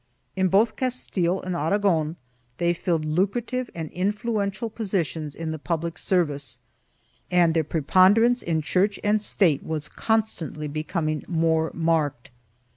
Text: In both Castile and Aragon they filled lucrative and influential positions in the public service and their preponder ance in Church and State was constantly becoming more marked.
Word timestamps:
In 0.35 0.47
both 0.47 0.77
Castile 0.77 1.39
and 1.43 1.55
Aragon 1.55 2.15
they 2.57 2.73
filled 2.73 3.05
lucrative 3.05 3.69
and 3.75 3.91
influential 3.91 4.67
positions 4.67 5.35
in 5.35 5.51
the 5.51 5.59
public 5.59 5.99
service 5.99 6.57
and 7.29 7.53
their 7.53 7.63
preponder 7.63 8.25
ance 8.25 8.41
in 8.41 8.63
Church 8.63 8.99
and 9.03 9.21
State 9.21 9.61
was 9.63 9.87
constantly 9.87 10.67
becoming 10.67 11.23
more 11.27 11.69
marked. 11.75 12.31